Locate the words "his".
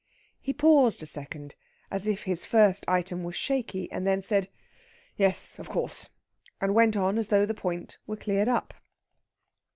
2.23-2.43